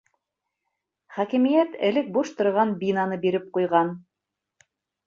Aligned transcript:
Хакимиәт 1.17 1.77
элек 1.91 2.11
буш 2.17 2.33
торған 2.41 2.75
бинаны 2.83 3.21
биреп 3.29 3.49
ҡуйған. 3.59 3.95